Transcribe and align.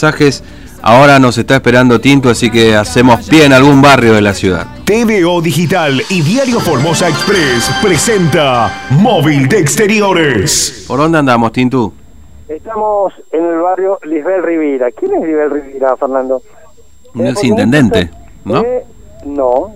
mensajes. 0.00 0.44
Ahora 0.80 1.18
nos 1.18 1.36
está 1.38 1.56
esperando 1.56 2.00
Tinto, 2.00 2.30
así 2.30 2.50
que 2.52 2.76
hacemos 2.76 3.28
pie 3.28 3.46
en 3.46 3.52
algún 3.52 3.82
barrio 3.82 4.12
de 4.14 4.20
la 4.22 4.32
ciudad. 4.32 4.64
TVO 4.84 5.42
Digital 5.42 6.00
y 6.08 6.22
Diario 6.22 6.60
Formosa 6.60 7.08
Express 7.08 7.68
presenta 7.82 8.86
Móvil 8.90 9.48
de 9.48 9.58
Exteriores. 9.58 10.84
¿Por 10.86 11.00
dónde 11.00 11.18
andamos, 11.18 11.50
Tintu? 11.50 11.92
Estamos 12.48 13.12
en 13.32 13.44
el 13.44 13.58
barrio 13.58 13.98
Lisbel 14.04 14.40
Rivera. 14.44 14.86
¿Quién 14.92 15.14
es 15.14 15.20
Lisbel 15.26 15.50
Rivera, 15.50 15.96
Fernando? 15.96 16.42
Un 17.14 17.26
Eh, 17.26 17.30
ex 17.30 17.34
porque 17.34 17.46
intendente, 17.48 18.10
¿no? 18.44 18.62
eh, 18.62 18.84
no. 19.26 19.72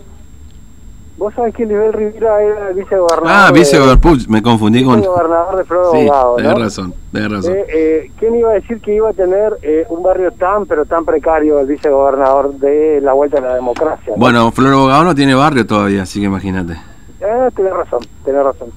Vos 1.23 1.33
sabés 1.35 1.55
que 1.55 1.65
Lisbel 1.65 1.93
Rivera 1.93 2.43
era 2.43 2.69
el 2.71 2.75
vicegobernador. 2.75 3.29
Ah, 3.33 3.47
de- 3.53 3.61
vicegobernador, 3.61 4.19
me 4.29 4.43
confundí 4.43 4.85
con... 4.85 4.97
vicegobernador 4.97 5.57
de 5.57 5.65
Flor 5.65 5.87
Sí, 5.93 6.11
tenés 6.37 6.53
¿no? 6.53 6.59
razón, 6.65 6.95
tenés 7.13 7.31
razón. 7.31 7.53
Eh, 7.55 7.65
eh, 7.73 8.11
¿Quién 8.19 8.35
iba 8.35 8.51
a 8.51 8.55
decir 8.55 8.81
que 8.81 8.93
iba 8.97 9.09
a 9.09 9.13
tener 9.13 9.57
eh, 9.63 9.87
un 9.89 10.03
barrio 10.03 10.33
tan, 10.33 10.67
pero 10.67 10.85
tan 10.85 11.05
precario 11.05 11.61
el 11.61 11.69
vicegobernador 11.69 12.55
de 12.55 13.01
la 13.03 13.13
vuelta 13.13 13.39
a 13.39 13.41
la 13.41 13.55
democracia? 13.55 14.15
¿no? 14.15 14.21
Bueno, 14.21 14.51
Flor 14.51 14.73
Abogado 14.73 15.05
no 15.05 15.15
tiene 15.15 15.37
barrio 15.37 15.65
todavía, 15.65 16.03
así 16.03 16.19
que 16.19 16.27
imagínate. 16.27 16.73
Eh, 17.21 17.49
tenés 17.55 17.73
razón, 17.73 18.01
tenés 18.25 18.43
razón. 18.43 18.71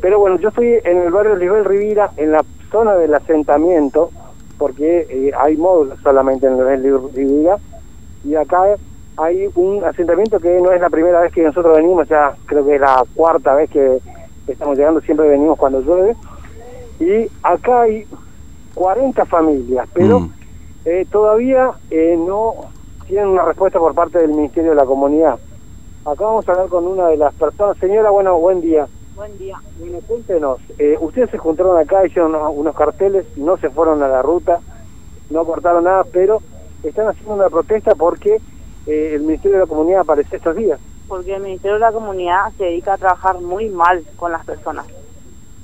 Pero 0.00 0.18
bueno, 0.18 0.38
yo 0.40 0.48
estoy 0.48 0.80
en 0.82 1.02
el 1.02 1.12
barrio 1.12 1.36
Lisbel 1.36 1.64
Rivera, 1.64 2.10
en 2.16 2.32
la 2.32 2.44
zona 2.72 2.94
del 2.96 3.14
asentamiento, 3.14 4.10
porque 4.58 5.06
eh, 5.08 5.30
hay 5.38 5.56
módulos 5.56 6.00
solamente 6.02 6.48
en 6.48 6.58
el 6.58 6.82
Lisbel 6.82 7.14
Rivera, 7.14 7.58
y 8.24 8.34
acá 8.34 8.62
hay 9.16 9.48
un 9.54 9.84
asentamiento 9.84 10.38
que 10.40 10.60
no 10.60 10.72
es 10.72 10.80
la 10.80 10.90
primera 10.90 11.20
vez 11.20 11.32
que 11.32 11.42
nosotros 11.42 11.76
venimos, 11.76 12.08
ya 12.08 12.34
creo 12.46 12.64
que 12.64 12.74
es 12.76 12.80
la 12.80 13.04
cuarta 13.14 13.54
vez 13.54 13.70
que 13.70 13.98
estamos 14.46 14.76
llegando, 14.76 15.00
siempre 15.00 15.28
venimos 15.28 15.58
cuando 15.58 15.80
llueve, 15.80 16.16
y 17.00 17.28
acá 17.42 17.82
hay 17.82 18.06
40 18.74 19.24
familias, 19.26 19.88
pero 19.92 20.20
Mm. 20.20 20.32
eh, 20.86 21.06
todavía 21.10 21.72
eh, 21.90 22.16
no 22.18 22.54
tienen 23.06 23.28
una 23.28 23.44
respuesta 23.44 23.78
por 23.78 23.94
parte 23.94 24.18
del 24.18 24.30
Ministerio 24.30 24.70
de 24.70 24.76
la 24.76 24.86
Comunidad. 24.86 25.38
Acá 26.04 26.24
vamos 26.24 26.48
a 26.48 26.52
hablar 26.52 26.68
con 26.68 26.86
una 26.86 27.08
de 27.08 27.16
las 27.16 27.32
personas. 27.34 27.76
Señora, 27.78 28.10
bueno, 28.10 28.38
buen 28.38 28.60
día. 28.60 28.86
Buen 29.14 29.36
día. 29.38 29.60
Bueno, 29.78 29.98
cuéntenos, 30.08 30.58
eh, 30.78 30.96
ustedes 31.00 31.30
se 31.30 31.38
juntaron 31.38 31.76
acá, 31.78 32.04
hicieron 32.06 32.34
unos, 32.34 32.52
unos 32.56 32.74
carteles, 32.74 33.26
no 33.36 33.56
se 33.58 33.68
fueron 33.68 34.02
a 34.02 34.08
la 34.08 34.22
ruta, 34.22 34.58
no 35.30 35.44
cortaron 35.44 35.84
nada, 35.84 36.04
pero 36.12 36.40
están 36.82 37.08
haciendo 37.08 37.34
una 37.34 37.48
protesta 37.50 37.94
porque 37.94 38.38
eh, 38.86 39.12
el 39.14 39.22
Ministerio 39.22 39.58
de 39.58 39.64
la 39.64 39.68
Comunidad 39.68 40.00
aparece 40.00 40.36
estos 40.36 40.56
días. 40.56 40.80
Porque 41.08 41.34
el 41.34 41.42
Ministerio 41.42 41.74
de 41.74 41.80
la 41.80 41.92
Comunidad 41.92 42.52
se 42.56 42.64
dedica 42.64 42.94
a 42.94 42.98
trabajar 42.98 43.40
muy 43.40 43.68
mal 43.68 44.04
con 44.16 44.32
las 44.32 44.44
personas. 44.44 44.86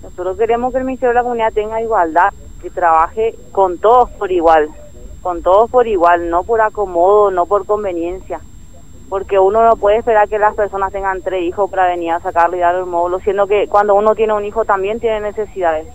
Nosotros 0.03 0.37
queremos 0.37 0.73
que 0.73 0.79
el 0.79 0.85
Ministerio 0.85 1.11
de 1.11 1.15
la 1.15 1.23
Comunidad 1.23 1.53
tenga 1.53 1.83
igualdad, 1.83 2.33
que 2.63 2.71
trabaje 2.71 3.35
con 3.53 3.79
todos 3.79 4.11
por 4.11 4.31
igual, 4.31 4.69
con 5.23 5.43
todos 5.43 5.71
por 5.71 5.87
igual, 5.87 6.31
no 6.31 6.45
por 6.45 6.61
acomodo, 6.61 7.31
no 7.31 7.47
por 7.47 7.67
conveniencia. 7.67 8.41
Porque 9.09 9.39
uno 9.39 9.65
no 9.65 9.77
puede 9.77 9.99
esperar 9.99 10.29
que 10.29 10.39
las 10.39 10.55
personas 10.55 10.93
tengan 10.93 11.23
tres 11.23 11.43
hijos 11.43 11.71
para 11.71 11.89
venir 11.89 12.13
a 12.13 12.21
sacarle 12.21 12.59
y 12.59 12.61
dar 12.61 12.75
el 12.75 12.87
módulo, 12.87 13.21
siendo 13.21 13.47
que 13.47 13.67
cuando 13.69 13.95
uno 13.95 14.15
tiene 14.15 14.35
un 14.35 14.45
hijo 14.45 14.65
también 14.65 15.01
tiene 15.01 15.21
necesidades, 15.21 15.89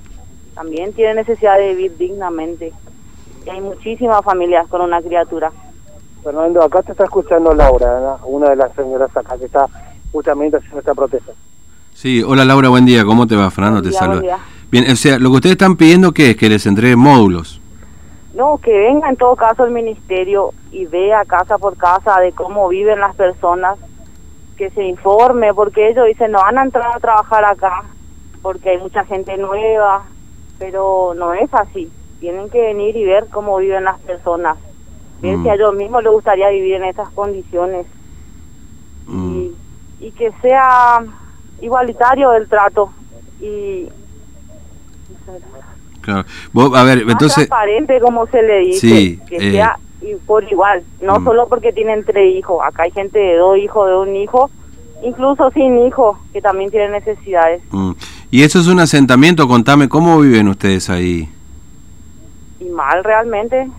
también 0.55 0.93
tiene 0.93 1.13
necesidad 1.13 1.58
de 1.58 1.69
vivir 1.75 1.97
dignamente. 1.97 2.73
Y 3.45 3.49
hay 3.49 3.61
muchísimas 3.61 4.23
familias 4.23 4.67
con 4.67 4.81
una 4.81 5.02
criatura. 5.02 5.52
Fernando, 6.23 6.63
acá 6.63 6.81
te 6.81 6.91
está 6.93 7.03
escuchando 7.03 7.53
Laura, 7.53 7.99
¿no? 7.99 8.25
una 8.27 8.49
de 8.49 8.55
las 8.55 8.73
señoras 8.75 9.16
acá 9.16 9.38
que 9.38 9.45
está 9.45 9.67
justamente 10.11 10.57
haciendo 10.57 10.80
esta 10.80 10.93
protesta. 10.93 11.33
Sí, 11.93 12.23
hola 12.25 12.45
Laura, 12.45 12.69
buen 12.69 12.85
día, 12.85 13.03
¿cómo 13.05 13.27
te 13.27 13.35
va? 13.35 13.52
Fernando 13.52 13.81
Buen 13.81 13.83
te 13.83 13.89
día, 13.89 13.99
saluda. 13.99 14.15
buen 14.19 14.25
día. 14.27 14.38
Bien, 14.71 14.91
o 14.91 14.95
sea, 14.95 15.19
lo 15.19 15.30
que 15.30 15.35
ustedes 15.35 15.53
están 15.53 15.75
pidiendo 15.75 16.11
¿qué 16.13 16.31
es? 16.31 16.38
Que 16.38 16.49
les 16.49 16.65
entreguen 16.65 16.99
módulos. 16.99 17.61
No, 18.33 18.57
que 18.57 18.71
venga 18.75 19.09
en 19.09 19.15
todo 19.15 19.35
caso 19.35 19.63
el 19.65 19.71
ministerio 19.71 20.53
y 20.71 20.85
vea 20.85 21.23
casa 21.25 21.59
por 21.59 21.77
casa 21.77 22.19
de 22.19 22.31
cómo 22.31 22.67
viven 22.67 22.99
las 22.99 23.15
personas, 23.15 23.77
que 24.58 24.71
se 24.71 24.83
informe, 24.83 25.53
porque 25.53 25.89
ellos 25.89 26.05
dicen 26.08 26.31
no 26.31 26.39
van 26.39 26.58
a 26.58 26.63
entrar 26.63 26.95
a 26.95 26.99
trabajar 26.99 27.45
acá, 27.45 27.83
porque 28.42 28.71
hay 28.71 28.77
mucha 28.80 29.05
gente 29.05 29.37
nueva, 29.37 30.03
pero 30.58 31.14
no 31.15 31.33
es 31.33 31.53
así. 31.53 31.92
Tienen 32.19 32.49
que 32.49 32.59
venir 32.61 32.95
y 32.95 33.05
ver 33.05 33.27
cómo 33.30 33.58
viven 33.58 33.83
las 33.83 33.99
personas, 34.02 34.58
ver 35.21 35.37
Mm. 35.37 35.43
si 35.43 35.49
a 35.49 35.53
ellos 35.55 35.73
mismos 35.75 36.03
les 36.03 36.11
gustaría 36.11 36.49
vivir 36.49 36.73
en 36.75 36.85
esas 36.85 37.09
condiciones 37.09 37.85
Mm. 39.07 39.35
y, 39.35 39.55
y 40.07 40.11
que 40.11 40.31
sea 40.41 41.03
igualitario 41.61 42.33
el 42.33 42.47
trato 42.47 42.89
y 43.41 43.87
Claro. 46.01 46.25
Vos, 46.51 46.75
a 46.77 46.83
ver, 46.83 47.05
más 47.05 47.13
entonces... 47.13 47.47
transparente 47.47 47.99
como 48.01 48.27
se 48.27 48.41
le 48.41 48.59
dice 48.59 48.79
Sí, 48.87 49.19
que 49.29 49.37
eh, 49.37 49.51
sea 49.53 49.77
por 50.25 50.43
igual 50.51 50.83
no 51.01 51.19
Mm. 51.19 51.23
solo 51.23 51.47
porque 51.47 51.71
tienen 51.71 52.03
tres 52.03 52.35
hijos 52.35 52.61
acá 52.61 52.83
hay 52.83 52.91
gente 52.91 53.17
de 53.17 53.37
dos 53.37 53.57
hijos 53.57 53.87
de 53.89 53.95
un 53.95 54.15
hijo 54.17 54.49
incluso 55.01 55.49
sin 55.51 55.77
hijos 55.87 56.17
que 56.33 56.41
también 56.41 56.69
tienen 56.71 56.91
necesidades 56.91 57.61
mm. 57.71 57.91
Y 58.31 58.41
eso 58.43 58.59
es 58.59 58.67
un 58.67 58.80
asentamiento, 58.80 59.47
contame, 59.47 59.87
¿cómo 59.87 60.19
viven 60.19 60.47
ustedes 60.49 60.89
ahí? 60.89 61.30
y 62.59 62.65
mal 62.65 63.03
realmente 63.03 63.69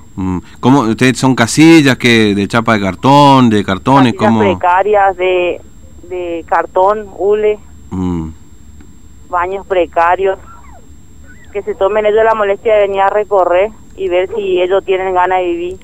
¿Cómo, 0.60 0.80
¿Ustedes 0.82 1.19
son 1.19 1.34
casillas 1.34 1.97
que 1.98 2.34
de 2.34 2.47
chapa 2.48 2.75
de 2.75 2.80
cartón, 2.80 3.50
de 3.50 3.64
cartones? 3.64 4.12
casillas 4.14 4.28
¿Cómo? 4.32 4.41
precarias 4.41 5.16
de 5.16 5.60
de 6.08 6.44
cartón 6.48 7.06
hule 7.16 7.58
Mm, 7.91 8.28
baños 9.30 9.66
precarios 9.66 10.38
que 11.52 11.62
se 11.62 11.75
tomen 11.75 12.04
ellos 12.06 12.25
la 12.25 12.34
molestia 12.34 12.75
de 12.75 12.80
venir 12.82 13.00
a 13.00 13.08
recorrer 13.08 13.70
y 13.97 14.08
ver 14.08 14.28
si 14.34 14.60
ellos 14.60 14.84
tienen 14.84 15.14
ganas 15.14 15.38
de 15.41 15.44
vivir 15.47 15.76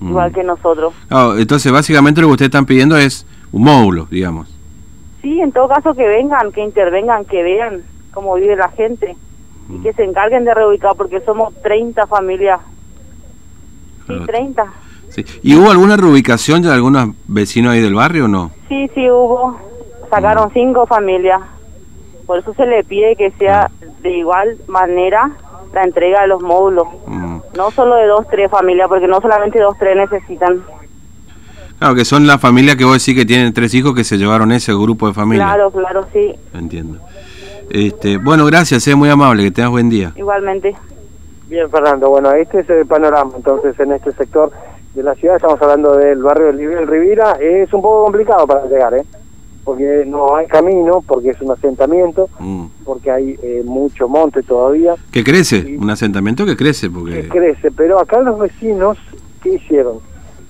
Mm. 0.00 0.08
igual 0.10 0.32
que 0.32 0.42
nosotros 0.44 0.94
Ah, 1.10 1.34
entonces, 1.38 1.70
básicamente 1.72 2.20
lo 2.20 2.28
que 2.28 2.32
ustedes 2.34 2.48
están 2.48 2.66
pidiendo 2.66 2.96
es 2.96 3.26
un 3.52 3.62
módulo, 3.64 4.06
digamos. 4.10 4.48
Sí, 5.22 5.40
en 5.40 5.50
todo 5.52 5.66
caso 5.68 5.94
que 5.94 6.06
vengan, 6.06 6.52
que 6.52 6.62
intervengan, 6.62 7.24
que 7.24 7.42
vean 7.42 7.82
cómo 8.12 8.34
vive 8.34 8.54
la 8.56 8.68
gente 8.70 9.16
Mm. 9.68 9.76
y 9.76 9.82
que 9.82 9.92
se 9.94 10.04
encarguen 10.04 10.44
de 10.44 10.54
reubicar 10.54 10.92
porque 10.96 11.20
somos 11.20 11.52
30 11.62 12.06
familias. 12.06 12.60
Sí, 14.08 14.12
Claro. 14.14 14.26
30. 14.26 14.64
Sí. 15.10 15.24
¿Y 15.42 15.54
hubo 15.56 15.70
alguna 15.70 15.96
reubicación 15.96 16.62
de 16.62 16.72
algunos 16.72 17.10
vecinos 17.26 17.72
ahí 17.72 17.80
del 17.80 17.94
barrio 17.94 18.24
o 18.26 18.28
no? 18.28 18.50
Sí, 18.68 18.90
sí 18.94 19.08
hubo. 19.10 19.50
Mm. 19.52 20.10
Sacaron 20.10 20.50
cinco 20.52 20.86
familias. 20.86 21.40
Por 22.26 22.38
eso 22.40 22.52
se 22.54 22.66
le 22.66 22.84
pide 22.84 23.14
que 23.16 23.30
sea 23.38 23.70
de 24.02 24.18
igual 24.18 24.56
manera 24.66 25.30
la 25.72 25.82
entrega 25.82 26.22
de 26.22 26.28
los 26.28 26.42
módulos. 26.42 26.86
Mm. 27.06 27.38
No 27.56 27.70
solo 27.70 27.96
de 27.96 28.06
dos, 28.06 28.26
tres 28.30 28.50
familias, 28.50 28.88
porque 28.88 29.06
no 29.08 29.20
solamente 29.20 29.60
dos, 29.60 29.74
tres 29.78 29.96
necesitan. 29.96 30.62
Claro, 31.78 31.94
que 31.94 32.04
son 32.04 32.26
las 32.26 32.40
familias 32.40 32.76
que 32.76 32.84
vos 32.84 32.98
decís 32.98 33.18
que 33.18 33.24
tienen 33.26 33.52
tres 33.52 33.72
hijos 33.74 33.94
que 33.94 34.02
se 34.04 34.18
llevaron 34.18 34.50
ese 34.52 34.72
grupo 34.74 35.06
de 35.06 35.14
familias. 35.14 35.46
Claro, 35.48 35.70
claro, 35.70 36.06
sí, 36.12 36.34
Entiendo. 36.52 36.98
Este, 37.70 38.16
bueno, 38.16 38.44
gracias, 38.46 38.86
es 38.88 38.96
muy 38.96 39.08
amable, 39.10 39.44
que 39.44 39.50
tengas 39.50 39.70
buen 39.70 39.88
día. 39.88 40.12
igualmente. 40.16 40.74
Bien, 41.48 41.70
Fernando, 41.70 42.10
bueno, 42.10 42.32
este 42.32 42.60
es 42.60 42.70
el 42.70 42.86
panorama 42.86 43.32
entonces 43.36 43.78
en 43.80 43.92
este 43.92 44.12
sector 44.12 44.50
de 44.94 45.02
la 45.02 45.14
ciudad. 45.14 45.36
Estamos 45.36 45.60
hablando 45.62 45.96
del 45.96 46.22
barrio 46.22 46.48
de 46.48 46.52
Lisbel 46.54 46.86
Rivera. 46.86 47.32
Es 47.40 47.72
un 47.72 47.80
poco 47.80 48.04
complicado 48.04 48.46
para 48.46 48.66
llegar, 48.66 48.94
¿eh? 48.94 49.04
Porque 49.64 50.04
no 50.06 50.34
hay 50.36 50.46
camino, 50.46 51.02
porque 51.06 51.30
es 51.30 51.40
un 51.40 51.50
asentamiento, 51.50 52.28
Mm. 52.38 52.66
porque 52.84 53.10
hay 53.10 53.38
eh, 53.42 53.62
mucho 53.64 54.08
monte 54.08 54.42
todavía. 54.42 54.94
Que 55.10 55.24
crece, 55.24 55.76
un 55.78 55.88
asentamiento 55.90 56.44
que 56.44 56.56
crece, 56.56 56.90
porque... 56.90 57.22
que 57.22 57.28
crece, 57.28 57.70
pero 57.70 57.98
acá 57.98 58.20
los 58.20 58.38
vecinos, 58.38 58.98
¿qué 59.42 59.54
hicieron? 59.54 60.00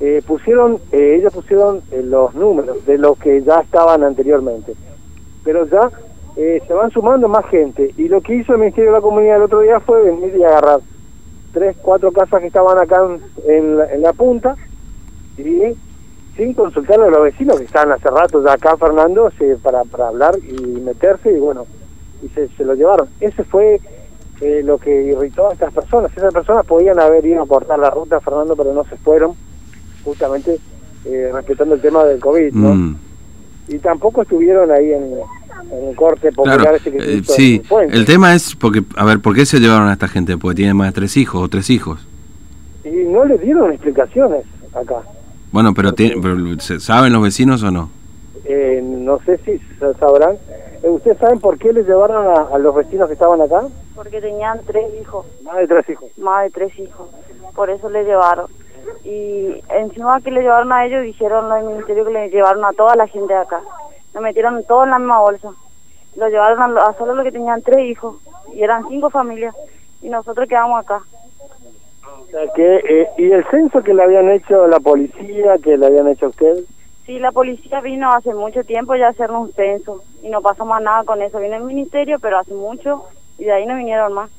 Eh, 0.00 0.22
pusieron, 0.26 0.78
eh, 0.92 1.16
ellos 1.18 1.32
pusieron 1.32 1.80
eh, 1.90 2.02
los 2.04 2.32
números 2.34 2.84
de 2.86 2.98
los 2.98 3.18
que 3.18 3.42
ya 3.42 3.60
estaban 3.60 4.04
anteriormente, 4.04 4.74
pero 5.44 5.66
ya 5.66 5.90
eh, 6.38 6.62
se 6.66 6.72
van 6.72 6.90
sumando 6.90 7.28
más 7.28 7.44
gente, 7.46 7.92
y 7.98 8.08
lo 8.08 8.20
que 8.22 8.36
hizo 8.36 8.52
el 8.54 8.60
Ministerio 8.60 8.90
de 8.92 8.96
la 8.96 9.02
Comunidad 9.02 9.36
el 9.36 9.42
otro 9.42 9.60
día 9.60 9.80
fue 9.80 10.02
venir 10.02 10.34
y 10.36 10.42
agarrar 10.44 10.80
tres, 11.52 11.76
cuatro 11.82 12.12
casas 12.12 12.40
que 12.40 12.46
estaban 12.46 12.78
acá 12.78 13.04
en, 13.04 13.52
en 13.54 13.76
la, 13.76 13.92
en 13.92 14.02
la 14.02 14.12
punta, 14.12 14.56
y 15.36 15.60
sin 16.36 16.54
consultarle 16.54 17.06
a 17.06 17.10
los 17.10 17.24
vecinos 17.24 17.58
que 17.58 17.64
estaban 17.64 17.90
hace 17.92 18.08
rato 18.08 18.42
ya 18.44 18.52
acá, 18.52 18.76
Fernando, 18.76 19.30
se- 19.36 19.56
para, 19.56 19.82
para 19.84 20.08
hablar 20.08 20.36
y 20.38 20.62
meterse, 20.80 21.32
y 21.32 21.38
bueno, 21.40 21.66
y 22.22 22.28
se, 22.28 22.48
se 22.50 22.64
lo 22.64 22.74
llevaron. 22.74 23.08
Ese 23.20 23.42
fue 23.44 23.80
eh, 24.40 24.62
lo 24.64 24.78
que 24.78 25.02
irritó 25.04 25.48
a 25.48 25.52
estas 25.52 25.72
personas. 25.72 26.16
Esas 26.16 26.32
personas 26.32 26.64
podían 26.64 27.00
haber 27.00 27.26
ido 27.26 27.42
a 27.42 27.46
cortar 27.46 27.78
la 27.80 27.90
ruta, 27.90 28.20
Fernando, 28.20 28.54
pero 28.54 28.72
no 28.72 28.84
se 28.84 28.96
fueron, 28.96 29.32
justamente 30.04 30.58
eh, 31.04 31.30
respetando 31.32 31.74
el 31.74 31.80
tema 31.80 32.04
del 32.04 32.20
COVID, 32.20 32.52
¿no? 32.52 32.74
Mm. 32.74 32.96
Y 33.68 33.78
tampoco 33.78 34.22
estuvieron 34.22 34.70
ahí 34.70 34.92
en, 34.92 35.14
en 35.70 35.88
el 35.90 35.96
corte 35.96 36.30
popular 36.32 36.58
Claro, 36.60 36.76
ese 36.76 36.90
que 36.92 36.98
eh, 37.18 37.22
sí, 37.24 37.62
el 37.90 38.04
tema 38.04 38.34
es 38.34 38.54
porque, 38.56 38.82
a 38.96 39.04
ver, 39.04 39.20
¿por 39.20 39.34
qué 39.34 39.44
se 39.46 39.58
llevaron 39.60 39.88
a 39.88 39.92
esta 39.92 40.08
gente? 40.08 40.36
Porque 40.38 40.56
tienen 40.56 40.76
más 40.76 40.88
de 40.88 40.92
tres 41.00 41.16
hijos 41.16 41.42
o 41.42 41.48
tres 41.48 41.70
hijos. 41.70 42.06
Y 42.84 42.90
no 42.90 43.24
le 43.24 43.36
dieron 43.38 43.72
explicaciones 43.72 44.44
acá. 44.74 45.02
Bueno, 45.52 45.72
pero, 45.74 45.92
tiene- 45.92 46.16
pero 46.20 46.36
¿se- 46.60 46.80
¿saben 46.80 47.12
los 47.12 47.22
vecinos 47.22 47.62
o 47.62 47.70
no? 47.70 47.90
Eh, 48.44 48.80
no 48.82 49.18
sé 49.26 49.38
si 49.44 49.58
sa- 49.78 49.92
sabrán. 49.94 50.36
Eh, 50.82 50.88
¿Ustedes 50.88 51.18
saben 51.18 51.38
por 51.40 51.58
qué 51.58 51.72
le 51.72 51.82
llevaron 51.82 52.26
a, 52.26 52.54
a 52.54 52.58
los 52.58 52.74
vecinos 52.74 53.06
que 53.08 53.14
estaban 53.14 53.40
acá? 53.40 53.62
Porque 53.94 54.20
tenían 54.20 54.60
tres 54.66 54.84
hijos, 55.02 55.26
Más 55.42 55.56
de 55.56 55.66
tres 55.66 55.88
hijos. 55.90 56.08
más 56.18 56.44
de 56.44 56.50
tres 56.50 56.78
hijos. 56.78 57.08
Por 57.54 57.68
eso 57.70 57.90
le 57.90 58.04
llevaron. 58.04 58.46
Y 59.04 59.60
encima 59.70 60.20
que 60.20 60.30
le 60.30 60.40
llevaron 60.42 60.72
a 60.72 60.86
ellos, 60.86 61.02
dijeron 61.02 61.50
del 61.52 61.64
ministerio 61.66 62.04
que 62.06 62.12
le 62.12 62.28
llevaron 62.30 62.64
a 62.64 62.72
toda 62.72 62.94
la 62.96 63.06
gente 63.08 63.32
de 63.34 63.40
acá. 63.40 63.60
Nos 64.14 64.22
metieron 64.22 64.64
todo 64.64 64.84
en 64.84 64.90
la 64.90 64.98
misma 64.98 65.20
bolsa. 65.20 65.50
Lo 66.16 66.28
llevaron 66.28 66.60
a, 66.62 66.68
lo- 66.68 66.82
a 66.82 66.94
solo 66.94 67.14
los 67.14 67.24
que 67.24 67.32
tenían 67.32 67.62
tres 67.62 67.78
hijos. 67.86 68.16
Y 68.54 68.62
eran 68.62 68.86
cinco 68.88 69.10
familias. 69.10 69.54
Y 70.02 70.08
nosotros 70.08 70.48
quedamos 70.48 70.80
acá. 70.80 71.00
O 72.20 72.26
sea 72.30 72.40
que, 72.54 72.76
eh, 72.76 73.08
¿Y 73.18 73.30
el 73.30 73.44
censo 73.50 73.82
que 73.82 73.94
le 73.94 74.02
habían 74.02 74.28
hecho 74.30 74.66
la 74.66 74.80
policía, 74.80 75.56
que 75.62 75.76
le 75.76 75.86
habían 75.86 76.08
hecho 76.08 76.26
a 76.26 76.30
usted? 76.30 76.64
Sí, 77.06 77.18
la 77.18 77.32
policía 77.32 77.80
vino 77.80 78.10
hace 78.10 78.34
mucho 78.34 78.64
tiempo 78.64 78.94
ya 78.94 79.06
a 79.06 79.10
hacernos 79.10 79.42
un 79.48 79.52
censo. 79.52 80.02
Y 80.22 80.28
no 80.28 80.40
pasó 80.42 80.64
más 80.64 80.82
nada 80.82 81.04
con 81.04 81.22
eso. 81.22 81.38
Vino 81.38 81.56
el 81.56 81.62
ministerio, 81.64 82.18
pero 82.20 82.38
hace 82.38 82.52
mucho. 82.54 83.04
Y 83.38 83.44
de 83.44 83.52
ahí 83.52 83.66
no 83.66 83.76
vinieron 83.76 84.12
más. 84.12 84.30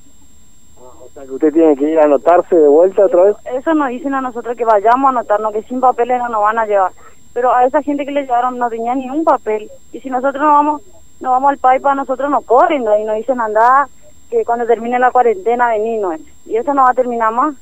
O 0.78 1.10
sea 1.14 1.24
que 1.24 1.32
usted 1.32 1.52
tiene 1.54 1.76
que 1.76 1.90
ir 1.90 2.00
a 2.00 2.04
anotarse 2.04 2.56
de 2.56 2.68
vuelta 2.68 3.06
otra 3.06 3.24
vez. 3.24 3.36
Eso 3.54 3.74
nos 3.74 3.90
dicen 3.90 4.14
a 4.14 4.22
nosotros 4.22 4.56
que 4.56 4.66
vayamos 4.66 5.08
a 5.08 5.10
anotarnos, 5.10 5.52
que 5.54 5.64
sin 5.64 5.80
papeles 5.80 6.20
no 6.20 6.30
nos 6.30 6.42
van 6.42 6.60
a 6.60 6.66
llevar. 6.66 6.92
Pero 7.34 7.54
a 7.54 7.66
esa 7.66 7.82
gente 7.82 8.06
que 8.06 8.12
le 8.12 8.24
llevaron 8.24 8.58
no 8.58 8.70
tenía 8.70 8.96
ni 8.96 9.10
un 9.10 9.24
papel. 9.24 9.70
Y 9.92 10.00
si 10.00 10.10
nosotros 10.10 10.42
no 10.42 10.54
vamos 10.54 10.82
no 11.20 11.32
vamos 11.32 11.50
al 11.52 11.58
país, 11.58 11.82
para 11.82 11.96
nosotros 11.96 12.30
nos 12.30 12.46
corren 12.46 12.84
¿no? 12.84 12.98
y 12.98 13.04
nos 13.04 13.18
dicen 13.18 13.42
anda 13.42 13.90
que 14.30 14.46
cuando 14.46 14.66
termine 14.66 15.00
la 15.00 15.12
cuarentena 15.12 15.70
venimos. 15.70 16.16
Y 16.46 16.56
eso 16.56 16.74
no 16.74 16.84
va 16.84 16.92
a 16.92 16.94
terminar 16.94 17.34
más. 17.34 17.56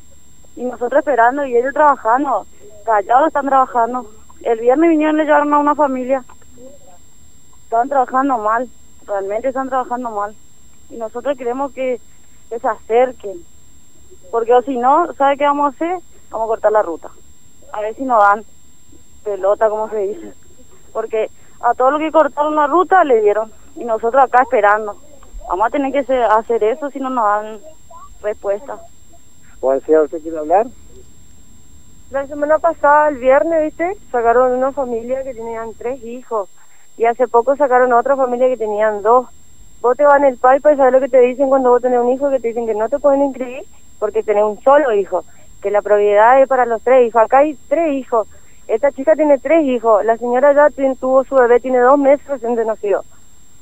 Y 0.56 0.64
nosotros 0.64 1.00
esperando 1.00 1.46
y 1.46 1.56
ellos 1.56 1.74
trabajando. 1.74 2.46
Callados 2.86 3.28
están 3.28 3.48
trabajando. 3.48 4.10
El 4.42 4.60
viernes 4.60 4.90
vinieron 4.90 5.16
y 5.16 5.20
le 5.20 5.26
llevaron 5.26 5.54
a 5.54 5.60
una 5.60 5.76
familia. 5.76 6.24
Están 7.64 7.90
trabajando 7.90 8.38
mal. 8.38 8.70
Realmente 9.06 9.48
están 9.48 9.70
trabajando 9.70 10.12
mal. 10.12 10.36
Y 10.90 10.98
nosotros 10.98 11.38
queremos 11.38 11.72
que, 11.74 12.00
que 12.50 12.60
se 12.60 12.68
acerquen. 12.68 13.44
Porque 14.32 14.54
o 14.54 14.62
si 14.62 14.78
no, 14.78 15.14
¿sabe 15.14 15.38
qué 15.38 15.46
vamos 15.46 15.66
a 15.66 15.76
hacer? 15.76 16.00
Vamos 16.30 16.46
a 16.46 16.50
cortar 16.50 16.72
la 16.72 16.82
ruta. 16.82 17.10
A 17.72 17.82
ver 17.82 17.96
si 17.96 18.04
nos 18.04 18.22
dan 18.22 18.44
pelota, 19.28 19.70
como 19.70 19.90
se 19.90 19.98
dice. 19.98 20.34
Porque 20.94 21.30
a 21.60 21.74
todos 21.74 21.92
los 21.92 22.00
que 22.02 22.12
cortaron 22.12 22.56
la 22.56 22.68
ruta 22.68 23.04
le 23.04 23.22
dieron. 23.22 23.52
Y 23.76 23.84
nosotros 23.84 24.24
acá 24.24 24.44
esperando. 24.44 24.98
Vamos 25.48 25.68
a 25.68 25.70
tener 25.70 25.92
que 25.92 26.14
hacer 26.14 26.64
eso 26.64 26.90
si 26.90 27.00
no 27.00 27.10
nos 27.10 27.24
dan 27.24 27.60
respuesta. 28.22 28.80
Juan, 29.60 29.82
señor, 29.82 30.06
¿usted 30.06 30.22
quiere 30.22 30.38
hablar? 30.38 30.68
La 32.10 32.26
semana 32.26 32.58
pasada, 32.58 33.10
el 33.10 33.18
viernes, 33.18 33.64
¿viste? 33.64 33.98
Sacaron 34.12 34.54
una 34.54 34.72
familia 34.72 35.24
que 35.24 35.34
tenían 35.34 35.74
tres 35.78 36.02
hijos. 36.04 36.50
Y 36.98 37.06
hace 37.06 37.28
poco 37.28 37.56
sacaron 37.56 37.94
otra 37.94 38.16
familia 38.16 38.48
que 38.48 38.58
tenían 38.58 39.02
dos. 39.02 39.28
Vos 39.82 39.96
te 39.98 40.04
vas 40.04 40.18
en 40.18 40.26
el 40.26 40.38
PAIPA 40.38 40.74
y 40.74 40.78
sabes 40.78 40.94
lo 40.94 41.00
que 41.00 41.10
te 41.10 41.20
dicen 41.20 41.50
cuando 41.50 41.70
vos 41.70 41.82
tenés 41.82 42.00
un 42.00 42.12
hijo, 42.12 42.30
que 42.30 42.40
te 42.40 42.48
dicen 42.48 42.66
que 42.66 42.74
no 42.74 42.90
te 42.90 42.98
pueden 42.98 43.24
inscribir 43.24 43.64
porque 44.00 44.24
tenés 44.24 44.44
un 44.44 44.62
solo 44.64 44.94
hijo. 44.94 45.24
Que 45.62 45.70
la 45.70 45.82
propiedad 45.82 46.42
es 46.42 46.48
para 46.48 46.66
los 46.66 46.82
tres 46.82 47.08
hijos. 47.08 47.22
Acá 47.22 47.40
hay 47.40 47.56
tres 47.68 47.94
hijos. 47.94 48.28
Esta 48.68 48.92
chica 48.92 49.16
tiene 49.16 49.38
tres 49.38 49.64
hijos. 49.66 50.04
La 50.04 50.18
señora 50.18 50.54
ya 50.54 50.70
tuvo 51.00 51.24
su 51.24 51.36
bebé, 51.36 51.60
tiene 51.60 51.80
dos 51.80 51.98
meses 51.98 52.28
recién 52.28 52.56
de 52.56 52.66
nacido. 52.66 53.04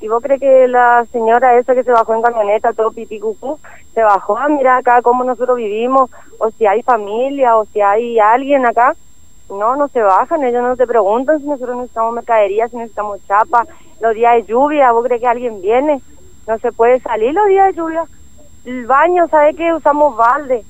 ¿Y 0.00 0.08
vos 0.08 0.22
crees 0.22 0.40
que 0.40 0.68
la 0.68 1.06
señora 1.10 1.56
esa 1.58 1.74
que 1.74 1.84
se 1.84 1.92
bajó 1.92 2.14
en 2.14 2.22
camioneta, 2.22 2.72
todo 2.72 2.90
pipí 2.90 3.18
cucú, 3.18 3.58
se 3.94 4.02
bajó 4.02 4.36
a 4.36 4.48
mirar 4.48 4.78
acá 4.78 5.00
cómo 5.02 5.24
nosotros 5.24 5.56
vivimos, 5.56 6.10
o 6.38 6.50
si 6.50 6.66
hay 6.66 6.82
familia, 6.82 7.56
o 7.56 7.64
si 7.66 7.80
hay 7.80 8.18
alguien 8.18 8.66
acá? 8.66 8.94
No, 9.48 9.76
no 9.76 9.88
se 9.88 10.02
bajan, 10.02 10.44
ellos 10.44 10.62
no 10.62 10.76
te 10.76 10.86
preguntan 10.86 11.38
si 11.38 11.46
nosotros 11.46 11.76
necesitamos 11.76 12.14
mercadería, 12.14 12.68
si 12.68 12.76
necesitamos 12.76 13.20
chapa, 13.26 13.64
los 14.00 14.14
días 14.14 14.34
de 14.34 14.42
lluvia, 14.42 14.92
¿vos 14.92 15.04
crees 15.06 15.22
que 15.22 15.28
alguien 15.28 15.62
viene? 15.62 16.02
No 16.46 16.58
se 16.58 16.72
puede 16.72 17.00
salir 17.00 17.32
los 17.32 17.46
días 17.46 17.68
de 17.68 17.74
lluvia. 17.74 18.04
El 18.64 18.86
baño, 18.86 19.28
¿sabe 19.28 19.54
que 19.54 19.72
Usamos 19.72 20.16
balde. 20.16 20.62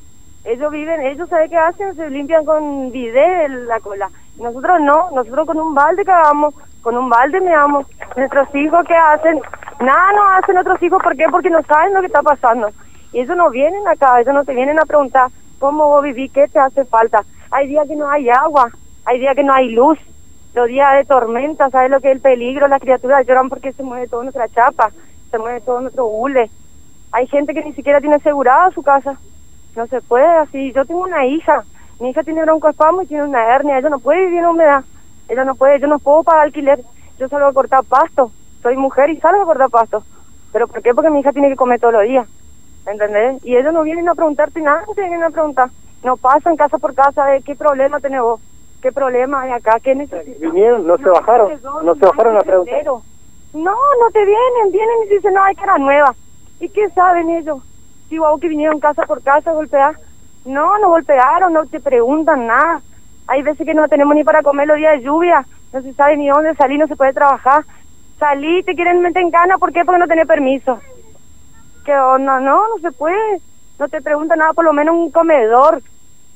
Ellos 0.44 0.71
viven, 0.71 1.00
ellos, 1.00 1.29
¿sabe 1.29 1.49
qué 1.49 1.56
hacen? 1.56 1.97
Se 1.97 2.09
limpian 2.09 2.44
con 2.44 2.93
bidet 2.93 3.49
la 3.67 3.81
cola. 3.81 4.09
Nosotros 4.38 4.81
no, 4.81 5.11
nosotros 5.15 5.47
con 5.47 5.59
un 5.59 5.75
balde 5.75 6.05
cagamos, 6.05 6.55
con 6.83 6.97
un 6.97 7.09
balde 7.09 7.41
meamos. 7.41 7.87
Nuestros 8.17 8.55
hijos, 8.55 8.85
¿qué 8.87 8.94
hacen? 8.94 9.41
Nada 9.81 10.12
no 10.15 10.29
hacen 10.31 10.55
nuestros 10.55 10.83
hijos, 10.83 11.03
¿por 11.03 11.17
qué? 11.17 11.25
Porque 11.31 11.50
no 11.50 11.62
saben 11.62 11.94
lo 11.94 12.00
que 12.00 12.06
está 12.06 12.23
pasando. 12.23 12.71
Y 13.12 13.21
ellos 13.21 13.37
no 13.37 13.50
vienen 13.50 13.87
acá, 13.88 14.21
ellos 14.21 14.35
no 14.35 14.44
te 14.44 14.55
vienen 14.55 14.79
a 14.79 14.85
preguntar 14.85 15.31
cómo 15.59 15.87
vos 15.87 16.03
vivís, 16.03 16.33
qué 16.33 16.49
te 16.49 16.59
hace 16.59 16.85
falta. 16.85 17.25
Hay 17.50 17.69
días 17.69 17.87
que 17.88 17.97
no 17.97 18.09
hay 18.11 18.29
agua, 18.29 18.71
hay 19.05 19.19
días 19.21 19.35
que 19.35 19.44
no 19.44 19.55
hay 19.55 19.71
luz, 19.71 19.99
los 20.55 20.67
días 20.69 20.97
de 20.97 21.05
tormenta, 21.05 21.71
¿sabes 21.71 21.91
lo 21.91 22.00
que 22.00 22.09
es 22.09 22.17
el 22.17 22.23
peligro? 22.23 22.67
Las 22.69 22.81
criaturas 22.81 23.27
lloran 23.27 23.49
porque 23.49 23.73
se 23.73 23.82
mueve 23.82 24.09
toda 24.09 24.23
nuestra 24.23 24.49
chapa, 24.49 24.91
se 25.31 25.39
mueve 25.39 25.61
todo 25.61 25.81
nuestro 25.81 26.06
hule. 26.06 26.50
Hay 27.12 27.27
gente 27.27 27.55
que 27.55 27.62
ni 27.62 27.73
siquiera 27.75 28.00
tiene 28.00 28.17
asegurada 28.17 28.71
su 28.71 28.82
casa. 28.82 29.19
No 29.75 29.87
se 29.87 30.00
puede 30.00 30.27
así. 30.27 30.73
Yo 30.73 30.85
tengo 30.85 31.03
una 31.03 31.27
hija. 31.27 31.62
Mi 32.00 32.10
hija 32.10 32.22
tiene 32.22 32.43
broncoespasmo 32.43 33.02
y 33.02 33.06
tiene 33.06 33.25
una 33.25 33.54
hernia. 33.54 33.78
Ella 33.78 33.88
no 33.88 33.98
puede 33.98 34.26
vivir 34.26 34.40
en 34.40 34.46
humedad. 34.46 34.84
Ella 35.28 35.44
no 35.44 35.54
puede. 35.54 35.81
Yo 35.81 35.87
no 35.87 35.98
puedo 35.98 36.22
pagar 36.22 36.44
alquiler. 36.44 36.81
Yo 37.19 37.28
salgo 37.28 37.46
a 37.46 37.52
cortar 37.52 37.84
pasto. 37.84 38.31
Soy 38.62 38.76
mujer 38.76 39.10
y 39.10 39.20
salgo 39.20 39.43
a 39.43 39.46
cortar 39.46 39.70
pasto. 39.70 40.02
¿Pero 40.52 40.69
por 40.69 40.82
qué? 40.82 40.94
Porque 40.94 41.10
mi 41.10 41.20
hija 41.20 41.32
tiene 41.32 41.48
que 41.48 41.56
comer 41.56 41.81
todos 41.81 41.94
los 41.94 42.02
días. 42.02 42.26
¿Entendés? 42.87 43.44
Y 43.44 43.56
ellos 43.56 43.72
no 43.72 43.82
vienen 43.82 44.08
a 44.08 44.14
preguntarte 44.14 44.60
nada, 44.60 44.84
no 44.87 44.94
te 44.94 45.02
vienen 45.02 45.22
a 45.25 45.31
preguntar. 45.31 45.70
No 46.04 46.16
pasan 46.16 46.56
casa 46.56 46.78
por 46.78 46.94
casa 46.94 47.25
de 47.26 47.43
qué 47.43 47.56
problema 47.56 47.98
tenés 47.98 48.20
vos, 48.20 48.40
qué 48.81 48.93
problema 48.93 49.43
hay 49.43 49.52
acá, 49.52 49.81
qué 49.82 49.94
necesitas. 49.94 50.38
Vinieron, 50.38 50.87
no 50.87 50.96
se 50.98 51.08
bajaron, 51.08 51.60
no 51.82 51.94
se 51.96 52.06
bajaron 52.06 52.37
a 52.37 52.40
preguntar. 52.43 52.84
No, 52.84 53.02
no 53.54 54.10
te 54.12 54.25
vienen, 54.25 54.70
vienen 54.70 54.96
y 55.06 55.14
dicen, 55.14 55.34
no, 55.34 55.43
hay 55.43 55.54
cara 55.56 55.78
nueva. 55.78 56.14
¿Y 56.60 56.69
qué 56.69 56.88
saben 56.90 57.31
ellos? 57.31 57.58
Si 58.08 58.19
vos 58.19 58.38
que 58.40 58.48
vinieron 58.48 58.78
casa 58.78 59.04
por 59.04 59.22
casa 59.22 59.50
a 59.50 59.54
golpear. 59.54 59.96
No, 60.46 60.78
no 60.78 60.90
golpearon, 60.90 61.52
no 61.52 61.66
te 61.66 61.81
preguntan 61.81 62.46
nada. 62.46 62.81
Hay 63.26 63.43
veces 63.43 63.66
que 63.66 63.75
no 63.75 63.88
tenemos 63.88 64.14
ni 64.14 64.22
para 64.22 64.43
comer 64.43 64.69
los 64.69 64.76
días 64.76 64.93
de 64.93 65.02
lluvia, 65.02 65.44
no 65.72 65.82
se 65.82 65.93
sabe 65.94 66.16
ni 66.16 66.28
dónde 66.28 66.54
salir, 66.54 66.78
no 66.78 66.87
se 66.87 66.94
puede 66.94 67.12
trabajar. 67.12 67.64
Salí, 68.20 68.62
te 68.62 68.76
quieren 68.76 69.02
meter 69.02 69.22
en 69.22 69.32
cana, 69.32 69.58
¿por 69.58 69.72
qué? 69.72 69.84
Porque 69.84 69.98
no 69.98 70.06
tenés 70.06 70.28
permiso. 70.28 70.81
¿Qué 71.84 71.94
onda? 71.96 72.38
No, 72.38 72.69
no 72.69 72.78
se 72.81 72.93
puede. 72.93 73.40
No 73.78 73.88
te 73.88 74.00
preguntan 74.00 74.38
nada, 74.38 74.52
por 74.52 74.64
lo 74.64 74.72
menos 74.72 74.94
un 74.94 75.10
comedor. 75.10 75.82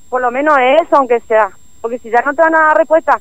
Por 0.09 0.21
lo 0.21 0.31
menos 0.33 0.59
eso, 0.59 0.97
aunque 0.97 1.21
sea. 1.21 1.51
Porque 1.81 2.01
si 2.01 2.11
ya 2.11 2.21
no 2.27 2.35
te 2.35 2.43
van 2.43 2.55
a 2.55 2.67
dar 2.67 2.77
respuesta. 2.77 3.19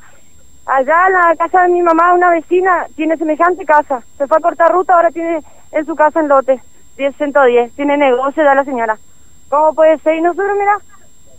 Allá 0.65 1.07
en 1.07 1.13
la 1.13 1.35
casa 1.37 1.61
de 1.61 1.69
mi 1.69 1.81
mamá, 1.81 2.13
una 2.13 2.31
vecina, 2.31 2.87
tiene 2.95 3.15
semejante 3.15 3.63
casa. 3.63 4.01
Se 4.17 4.27
fue 4.27 4.37
a 4.37 4.41
cortar 4.41 4.71
ruta, 4.71 4.95
ahora 4.95 5.11
tiene 5.11 5.41
en 5.71 5.85
su 5.85 5.95
casa 5.95 6.19
en 6.19 6.27
lote. 6.27 6.59
10, 6.97 7.15
110. 7.15 7.73
Tiene 7.75 7.95
negocio 7.95 8.43
ya 8.43 8.55
la 8.55 8.65
señora. 8.65 8.97
¿Cómo 9.49 9.73
puede 9.73 9.97
ser? 9.99 10.15
Y 10.15 10.21
nosotros, 10.21 10.55
mira, 10.57 10.77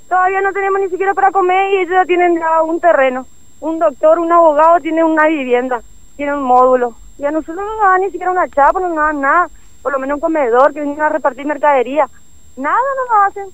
todavía 0.08 0.40
no 0.40 0.52
tenemos 0.52 0.80
ni 0.80 0.88
siquiera 0.88 1.14
para 1.14 1.30
comer 1.30 1.70
y 1.72 1.76
ellos 1.78 1.90
ya 1.92 2.04
tienen 2.04 2.38
ya 2.38 2.62
un 2.62 2.80
terreno. 2.80 3.26
Un 3.60 3.78
doctor, 3.78 4.18
un 4.18 4.32
abogado 4.32 4.80
tiene 4.80 5.04
una 5.04 5.26
vivienda, 5.26 5.80
tiene 6.16 6.34
un 6.34 6.42
módulo. 6.42 6.94
Y 7.18 7.24
a 7.24 7.30
nosotros 7.30 7.56
no 7.56 7.76
nos 7.76 7.80
dan 7.80 8.00
ni 8.00 8.06
siquiera 8.10 8.30
una 8.30 8.48
chapa, 8.48 8.80
no 8.80 8.88
nos 8.88 8.96
dan 8.96 9.20
nada. 9.20 9.48
Por 9.82 9.92
lo 9.92 9.98
menos 9.98 10.16
un 10.16 10.20
comedor 10.20 10.72
que 10.72 10.80
vienen 10.80 11.00
a 11.00 11.08
repartir 11.08 11.46
mercadería. 11.46 12.08
Nada 12.56 12.76
no 12.96 13.14
nos 13.14 13.28
hacen. 13.28 13.48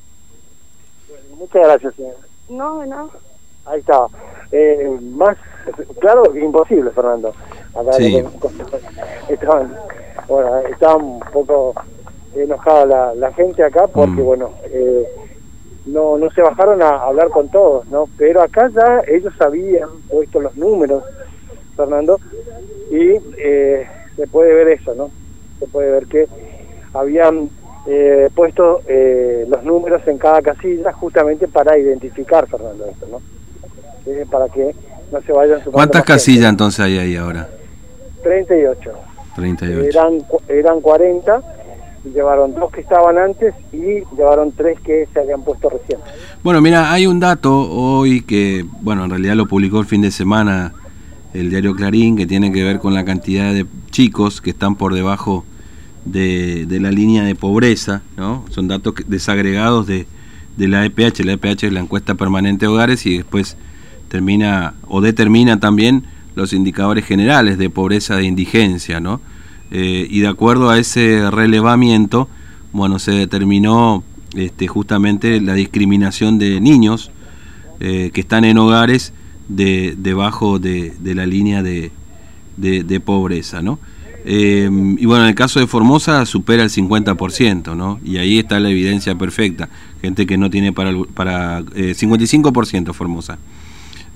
Muchas 1.39 1.63
gracias, 1.63 1.95
señora. 1.95 2.17
No, 2.49 2.87
no. 2.87 3.11
Ahí 3.67 3.81
estaba. 3.81 4.07
Eh, 4.53 4.99
más, 5.17 5.37
claro, 6.01 6.23
imposible, 6.37 6.91
Fernando. 6.93 7.35
Acá 7.75 7.93
Sí. 7.95 8.25
estaban, 9.29 9.77
bueno, 10.29 10.57
estaba 10.59 10.97
un 10.97 11.21
poco 11.33 11.75
enojada 12.43 12.87
la, 12.87 13.15
la 13.15 13.33
gente 13.33 13.63
acá 13.63 13.87
porque, 13.87 14.21
Mm. 14.23 14.25
bueno, 14.25 14.51
eh, 14.65 15.07
no, 15.87 16.19
no 16.19 16.31
se 16.31 16.43
bajaron 16.43 16.83
a 16.83 16.89
hablar 17.03 17.29
con 17.31 17.49
todos, 17.49 17.87
¿no? 17.89 18.09
Pero 18.19 18.43
acá 18.43 18.69
ya 18.75 19.03
ellos 19.07 19.33
habían 19.41 19.89
puesto 20.11 20.41
los 20.41 20.57
números, 20.57 21.05
Fernando, 21.77 22.19
y 22.91 23.15
eh, 23.39 23.87
se 24.17 24.27
puede 24.27 24.53
ver 24.55 24.69
eso, 24.69 24.95
¿no? 24.95 25.11
Se 25.61 25.67
puede 25.69 25.91
ver 25.93 26.07
que 26.07 26.27
habían 26.93 27.49
eh, 27.87 28.29
puesto 28.35 28.81
eh, 28.89 29.45
los 29.49 29.63
números 29.63 30.03
en 30.07 30.19
cada 30.19 30.43
casilla 30.43 30.93
justamente 30.93 31.47
para 31.47 31.79
identificar, 31.79 32.47
Fernando, 32.49 32.87
esto, 32.87 33.07
¿no? 33.11 33.21
Para 34.31 34.49
que 34.49 34.75
no 35.13 35.21
se 35.23 35.33
vayan 35.33 35.59
sumando 35.59 35.73
¿Cuántas 35.73 36.01
gente. 36.03 36.13
casillas 36.13 36.51
entonces 36.51 36.81
hay 36.81 36.99
ahí 36.99 37.17
ahora? 37.17 37.49
38. 38.23 38.91
38. 39.37 39.83
Eran, 39.89 40.19
eran 40.49 40.81
40, 40.81 41.41
y 41.41 41.56
llevaron 42.15 42.55
dos 42.55 42.71
que 42.71 42.81
estaban 42.81 43.19
antes 43.19 43.55
y 43.73 44.03
llevaron 44.17 44.53
tres 44.53 44.79
que 44.81 45.09
se 45.13 45.21
habían 45.21 45.43
puesto 45.43 45.69
recién. 45.69 45.99
Bueno, 46.43 46.61
mira, 46.61 46.93
hay 46.93 47.07
un 47.07 47.21
dato 47.21 47.71
hoy 47.71 48.23
que, 48.23 48.65
bueno, 48.81 49.05
en 49.05 49.11
realidad 49.11 49.35
lo 49.35 49.47
publicó 49.47 49.81
el 49.81 49.87
fin 49.87 50.03
de 50.03 50.11
semana 50.11 50.73
el 51.35 51.51
diario 51.51 51.75
Clarín, 51.75 52.17
que 52.17 52.27
tiene 52.27 52.53
que 52.53 52.65
ver 52.65 52.79
con 52.79 52.95
la 52.95 53.05
cantidad 53.05 53.53
de 53.53 53.67
chicos 53.91 54.41
que 54.41 54.51
están 54.51 54.77
por 54.77 54.95
debajo 54.95 55.45
de, 56.05 56.67
de 56.67 56.81
la 56.81 56.91
línea 56.91 57.25
de 57.25 57.35
pobreza, 57.35 58.03
¿no? 58.17 58.45
Son 58.51 58.69
datos 58.69 58.95
desagregados 59.07 59.87
de, 59.87 60.07
de 60.57 60.69
la 60.69 60.85
EPH. 60.85 61.25
La 61.25 61.33
EPH 61.33 61.65
es 61.65 61.73
la 61.73 61.81
encuesta 61.81 62.15
permanente 62.15 62.67
de 62.67 62.73
hogares 62.73 63.05
y 63.07 63.17
después 63.17 63.57
termina 64.09 64.75
o 64.89 65.01
determina 65.01 65.61
también 65.61 66.05
los 66.35 66.53
indicadores 66.53 67.05
generales 67.05 67.59
de 67.59 67.71
pobreza 67.71 68.19
e 68.21 68.25
indigencia, 68.25 69.01
¿no? 69.01 69.21
Eh, 69.71 70.07
y 70.09 70.21
de 70.21 70.29
acuerdo 70.29 70.71
a 70.71 70.79
ese 70.79 71.31
relevamiento, 71.31 72.29
bueno, 72.73 72.99
se 72.99 73.13
determinó 73.13 74.05
este, 74.35 74.69
justamente 74.69 75.41
la 75.41 75.55
discriminación 75.55 76.39
de 76.39 76.61
niños 76.61 77.11
eh, 77.81 78.11
que 78.13 78.21
están 78.21 78.45
en 78.45 78.59
hogares 78.59 79.13
de, 79.49 79.95
debajo 79.99 80.59
de, 80.59 80.95
la 81.03 81.27
línea 81.27 81.63
de, 81.63 81.91
pobreza, 83.05 83.63
¿no? 83.63 83.79
Eh, 84.25 84.69
y 84.99 85.07
bueno, 85.07 85.23
en 85.23 85.29
el 85.29 85.35
caso 85.35 85.61
de 85.61 85.67
Formosa 85.67 86.27
supera 86.27 86.65
el 86.65 86.71
50%, 86.71 87.77
¿no? 87.77 88.01
Y 88.05 88.17
ahí 88.17 88.39
está 88.39 88.59
la 88.59 88.71
evidencia 88.71 89.15
perfecta. 89.17 89.69
Gente 90.03 90.27
que 90.27 90.37
no 90.37 90.51
tiene 90.51 90.73
para... 90.73 90.93
para 91.15 91.61
eh, 91.75 91.95
55% 91.97 92.93
Formosa. 92.93 93.39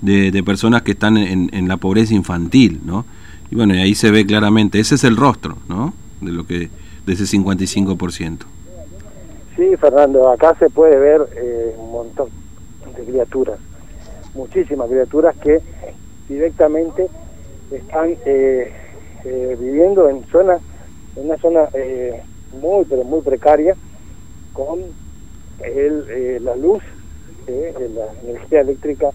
De, 0.01 0.43
personas 0.43 0.81
que 0.81 0.91
están 0.91 1.17
en, 1.17 1.67
la 1.67 1.77
pobreza 1.77 2.15
infantil, 2.15 2.81
¿no? 2.83 3.05
Y 3.51 3.55
bueno, 3.55 3.75
y 3.75 3.79
ahí 3.79 3.95
se 3.95 4.11
ve 4.11 4.25
claramente, 4.25 4.79
ese 4.79 4.95
es 4.95 5.03
el 5.03 5.17
rostro, 5.17 5.57
¿no? 5.67 5.93
De 6.21 6.31
lo 6.31 6.45
que 6.47 6.69
de 7.05 7.13
ese 7.13 7.25
55%. 7.25 8.37
Sí, 9.55 9.75
Fernando, 9.77 10.29
acá 10.29 10.55
se 10.57 10.69
puede 10.69 10.97
ver 10.97 11.21
eh, 11.35 11.75
un 11.77 11.91
montón 11.91 12.29
de 12.95 13.03
criaturas, 13.03 13.59
muchísimas 14.33 14.89
criaturas 14.89 15.35
que 15.37 15.59
directamente 16.29 17.07
están 17.71 18.15
eh, 18.25 18.71
eh, 19.25 19.57
viviendo 19.59 20.09
en 20.09 20.25
zona, 20.27 20.59
en 21.15 21.25
una 21.25 21.37
zona 21.37 21.67
eh, 21.73 22.21
muy 22.61 22.85
pero 22.85 23.03
muy 23.03 23.21
precaria, 23.21 23.75
con 24.53 24.79
el, 25.63 26.43
la 26.43 26.55
luz, 26.55 26.83
la 27.47 28.29
energía 28.29 28.61
eléctrica 28.61 29.09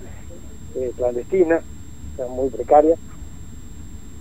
clandestina, 0.97 1.61
muy 2.31 2.49
precaria, 2.51 2.97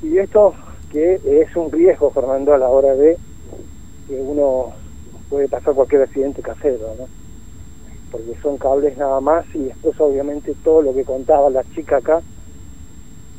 y 0.01 0.17
esto 0.17 0.53
que 0.89 1.19
es 1.23 1.55
un 1.55 1.71
riesgo, 1.71 2.11
Fernando, 2.11 2.53
a 2.53 2.57
la 2.57 2.69
hora 2.69 2.95
de 2.95 3.17
que 4.07 4.13
uno 4.15 4.73
puede 5.29 5.47
pasar 5.49 5.73
cualquier 5.73 6.03
accidente 6.03 6.41
casero, 6.41 6.93
¿no? 6.97 7.07
Porque 8.11 8.35
son 8.41 8.57
cables 8.57 8.97
nada 8.97 9.19
más 9.19 9.45
y 9.53 9.59
después 9.65 9.99
obviamente 9.99 10.53
todo 10.63 10.81
lo 10.81 10.93
que 10.93 11.03
contaba 11.03 11.49
la 11.49 11.63
chica 11.73 11.97
acá 11.97 12.21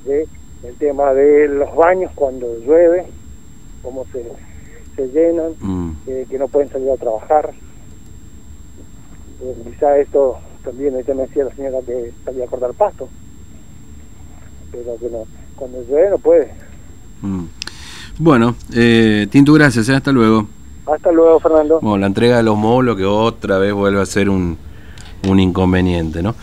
de 0.05 0.27
el 0.65 0.77
tema 0.77 1.15
de 1.15 1.49
los 1.49 1.75
baños 1.77 2.11
cuando 2.15 2.59
llueve, 2.59 3.07
cómo 3.83 4.05
se, 4.13 4.25
se 4.97 5.07
llenan, 5.09 5.55
Mm. 5.61 5.93
eh, 6.09 6.27
que 6.29 6.39
no 6.39 6.49
pueden 6.49 6.69
salir 6.69 6.91
a 6.91 6.97
trabajar. 6.97 7.55
Eh, 9.43 9.55
quizá 9.65 9.97
esto 9.99 10.39
también, 10.65 10.95
ahorita 10.95 11.15
me 11.15 11.23
decía 11.23 11.45
la 11.45 11.55
señora 11.55 11.79
que 11.87 12.13
salía 12.25 12.45
a 12.45 12.49
cortar 12.49 12.75
pasto, 12.75 13.09
pero 14.73 14.97
que 14.99 15.09
no, 15.11 15.25
cuando 15.57 15.83
llueve 15.83 16.11
no 16.11 16.19
puede. 16.19 16.55
Mm. 17.23 17.45
Bueno, 18.19 18.55
eh, 18.75 19.27
Tintu, 19.31 19.55
gracias, 19.55 19.89
¿eh? 19.89 19.95
hasta 19.95 20.13
luego. 20.13 20.47
Hasta 20.87 21.11
luego, 21.11 21.41
Fernando. 21.41 21.81
Bueno, 21.81 21.99
la 21.99 22.07
entrega 22.07 22.37
de 22.37 22.43
los 22.45 22.57
módulos 22.57 22.97
que 22.97 23.05
otra 23.05 23.59
vez 23.59 23.73
vuelve 23.73 24.01
a 24.01 24.07
ser 24.07 24.31
un, 24.31 24.57
un 25.29 25.41
inconveniente, 25.41 26.23
¿no? 26.23 26.35